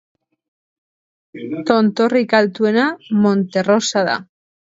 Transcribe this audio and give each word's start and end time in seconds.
Tontorrik 1.67 2.33
altuena 2.39 2.87
Monte 3.27 3.67
Rosa 3.71 4.07
da. 4.11 4.19